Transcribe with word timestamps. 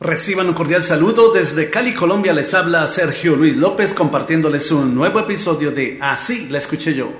Reciban 0.00 0.48
un 0.48 0.54
cordial 0.54 0.82
saludo 0.82 1.32
desde 1.32 1.70
Cali, 1.70 1.94
Colombia. 1.94 2.32
Les 2.32 2.52
habla 2.52 2.84
Sergio 2.88 3.36
Luis 3.36 3.56
López 3.56 3.94
compartiéndoles 3.94 4.72
un 4.72 4.92
nuevo 4.92 5.20
episodio 5.20 5.70
de 5.70 5.98
Así 6.00 6.48
la 6.48 6.58
escuché 6.58 6.94
yo. 6.94 7.12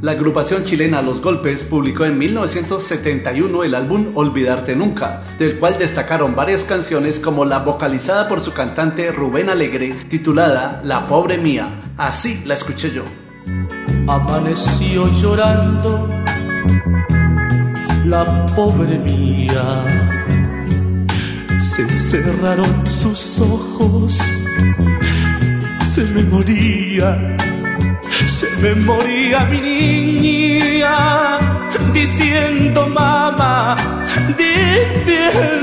La 0.00 0.12
agrupación 0.12 0.64
chilena 0.64 1.02
Los 1.02 1.20
Golpes 1.20 1.66
publicó 1.66 2.06
en 2.06 2.16
1971 2.16 3.64
el 3.64 3.74
álbum 3.74 4.12
Olvidarte 4.14 4.74
Nunca, 4.74 5.24
del 5.38 5.58
cual 5.58 5.76
destacaron 5.76 6.34
varias 6.34 6.64
canciones 6.64 7.20
como 7.20 7.44
la 7.44 7.58
vocalizada 7.58 8.26
por 8.26 8.40
su 8.40 8.54
cantante 8.54 9.12
Rubén 9.12 9.50
Alegre 9.50 9.94
titulada 10.08 10.80
La 10.84 11.06
Pobre 11.06 11.36
Mía. 11.36 11.92
Así 11.98 12.42
la 12.46 12.54
escuché 12.54 12.90
yo 12.92 13.04
amaneció 14.06 15.08
llorando 15.20 16.08
la 18.06 18.46
pobre 18.56 18.98
mía. 18.98 19.84
Se 21.60 21.88
cerraron 21.88 22.86
sus 22.86 23.40
ojos, 23.40 24.18
se 25.84 26.02
me 26.14 26.22
moría, 26.24 27.36
se 28.26 28.48
me 28.62 28.74
moría 28.74 29.44
mi 29.46 29.60
niña, 29.60 31.38
diciendo 31.92 32.88
mamá, 32.88 33.76
diciendo 34.36 35.57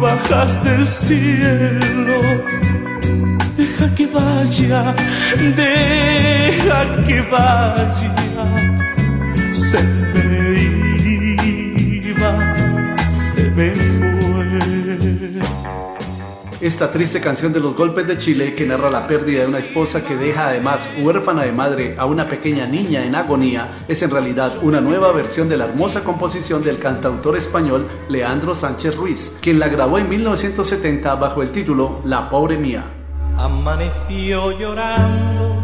bajas 0.00 0.64
del 0.64 0.86
cielo, 0.86 2.20
deja 3.56 3.94
que 3.94 4.06
vaya, 4.06 4.94
deja 5.56 7.02
que 7.04 7.20
vaya. 7.22 8.14
Se 9.52 9.82
me 9.82 10.54
iba, 12.10 12.56
se 13.12 13.50
me 13.50 13.74
fue. 13.74 14.14
Esta 16.60 16.90
triste 16.90 17.20
canción 17.20 17.52
de 17.52 17.60
los 17.60 17.74
golpes 17.74 18.06
de 18.06 18.16
Chile 18.16 18.54
que 18.54 18.64
narra 18.64 18.88
la 18.88 19.06
pérdida 19.06 19.42
de 19.42 19.48
una 19.48 19.58
esposa 19.58 20.04
que 20.04 20.16
deja 20.16 20.48
además 20.48 20.88
huérfana 21.02 21.42
de 21.42 21.52
madre 21.52 21.94
a 21.98 22.06
una 22.06 22.26
pequeña 22.26 22.66
niña 22.66 23.04
en 23.04 23.14
agonía 23.14 23.78
es 23.88 24.02
en 24.02 24.10
realidad 24.10 24.52
una 24.62 24.80
nueva 24.80 25.12
versión 25.12 25.48
de 25.48 25.56
la 25.56 25.66
hermosa 25.66 26.04
composición 26.04 26.62
del 26.62 26.78
cantautor 26.78 27.36
español 27.36 27.88
Leandro 28.08 28.54
Sánchez 28.54 28.96
Ruiz, 28.96 29.36
quien 29.40 29.58
la 29.58 29.68
grabó 29.68 29.98
en 29.98 30.08
1970 30.08 31.14
bajo 31.16 31.42
el 31.42 31.50
título 31.50 32.00
La 32.04 32.30
pobre 32.30 32.56
mía. 32.56 32.84
Amaneció 33.36 34.56
llorando 34.58 35.60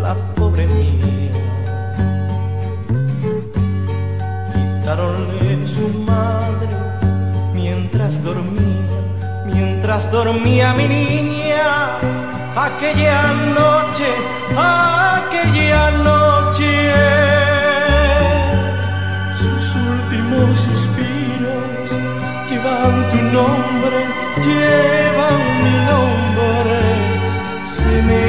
la 0.00 0.14
pobre 0.34 0.66
mía. 0.68 0.88
Su 5.66 5.86
madre 6.00 6.87
mientras 9.52 10.10
dormía 10.10 10.74
mi 10.74 10.86
niña. 10.88 11.96
Aquella 12.56 13.32
noche, 13.58 14.08
aquella 14.56 15.90
noche. 15.90 16.72
Sus 19.40 19.64
últimos 19.76 20.58
suspiros 20.58 21.86
llevan 22.50 22.94
tu 23.10 23.18
nombre, 23.38 23.98
llevan 24.46 25.40
mi 25.64 25.76
nombre. 25.90 26.78
Se 27.76 27.94
me 28.08 28.20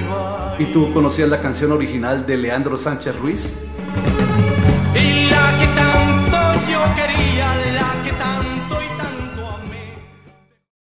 iba. 0.00 0.56
¿Y 0.58 0.64
tú 0.66 0.92
conocías 0.92 1.28
la 1.28 1.40
canción 1.40 1.72
original 1.72 2.24
de 2.26 2.36
Leandro 2.36 2.78
Sánchez 2.78 3.18
Ruiz? 3.18 3.65